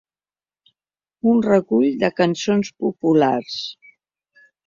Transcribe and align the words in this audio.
Un 1.33 1.43
recull 1.47 1.85
de 2.05 2.09
cançons 2.21 2.73
populars. 2.85 3.61